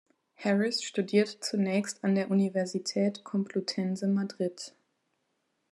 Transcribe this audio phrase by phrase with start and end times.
[0.35, 4.73] Harris studierte zunächst an der Universität Complutense Madrid.